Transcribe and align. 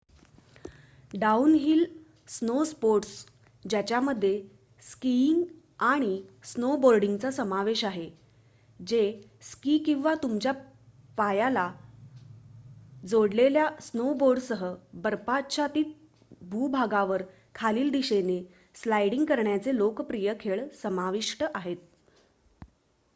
downhill 1.13 1.83
snow sports 2.29 3.25
ज्यामध्ये 3.65 4.31
skiing 4.83 5.43
आणि 5.81 6.15
स्नोबोर्डिंगचा 6.43 7.31
समावेश 7.31 7.83
आहे 7.85 8.09
जे 8.79 9.01
स्की 9.41 9.77
किंवा 9.77 10.13
तुमच्या 10.23 10.51
पायाला 11.17 11.69
जोडलेल्या 13.03 13.69
स्नोबोर्डसह 13.81 14.65
बर्फाच्छादित 15.03 15.93
भूभागावर 16.41 17.23
खालील 17.55 17.91
दिशेने 17.91 18.41
स्लाइडिंग 18.75 19.25
करण्याचे 19.25 19.75
लोकप्रिय 19.77 20.33
खेळ 20.39 20.67
समाविष्ट 20.83 21.43
आहेत 21.53 21.77